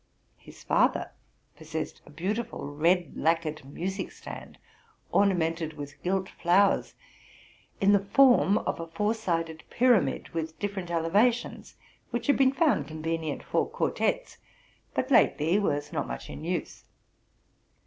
His 0.39 0.63
father 0.63 1.11
possessed 1.55 2.01
a 2.07 2.09
beautiful 2.09 2.73
red 2.75 3.13
lacquered 3.15 3.63
music 3.71 4.11
stand, 4.11 4.57
ornamented 5.11 5.73
with 5.73 6.01
gilt 6.01 6.27
flowers, 6.27 6.95
in 7.79 7.91
the 7.91 8.03
form 8.03 8.57
of 8.57 8.79
a 8.79 8.87
four 8.87 9.13
sided 9.13 9.63
pyramid, 9.69 10.29
with 10.29 10.57
different 10.57 10.89
elevations, 10.89 11.75
which 12.09 12.25
had 12.25 12.37
been 12.37 12.51
found 12.51 12.87
convenient 12.87 13.43
for 13.43 13.69
quartets, 13.69 14.39
but 14.95 15.11
lately 15.11 15.59
was 15.59 15.93
not 15.93 16.07
much 16.07 16.31
in 16.31 16.43
use. 16.43 16.85